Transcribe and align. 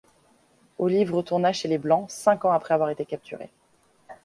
Olive 0.79 1.11
retourna 1.13 1.53
chez 1.53 1.67
les 1.67 1.77
Blancs 1.77 2.09
cinq 2.09 2.43
ans 2.45 2.51
après 2.53 2.73
avoir 2.73 2.89
été 2.89 3.05
capturée. 3.05 3.51